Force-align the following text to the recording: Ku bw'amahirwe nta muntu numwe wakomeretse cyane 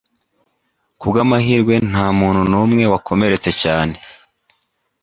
Ku 0.99 1.05
bw'amahirwe 1.09 1.73
nta 1.89 2.05
muntu 2.19 2.41
numwe 2.51 2.83
wakomeretse 2.93 3.49
cyane 3.61 3.95